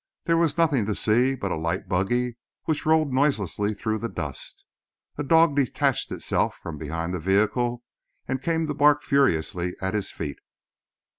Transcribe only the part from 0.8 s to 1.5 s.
to see